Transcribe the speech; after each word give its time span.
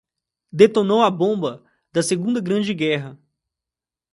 Detonou 0.51 1.03
a 1.03 1.11
bomba 1.11 1.63
da 1.93 2.01
Segunda 2.01 2.41
Grande 2.41 2.73
Guerra 2.73 3.19